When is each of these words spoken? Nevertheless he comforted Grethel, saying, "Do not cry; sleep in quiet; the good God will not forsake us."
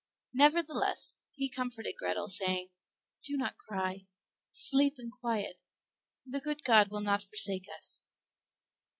Nevertheless 0.33 1.13
he 1.31 1.47
comforted 1.47 1.93
Grethel, 1.95 2.27
saying, 2.27 2.69
"Do 3.23 3.37
not 3.37 3.59
cry; 3.59 4.07
sleep 4.51 4.97
in 4.97 5.11
quiet; 5.11 5.61
the 6.25 6.39
good 6.41 6.63
God 6.63 6.87
will 6.87 7.01
not 7.01 7.21
forsake 7.21 7.67
us." 7.77 8.05